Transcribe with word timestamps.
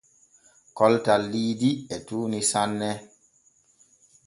Koltal 0.77 1.21
Liidi 1.33 1.71
e 1.95 1.97
tuuni 2.07 2.41
sanne. 2.51 2.91